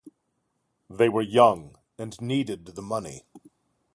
[0.89, 3.27] They were young and needed the money.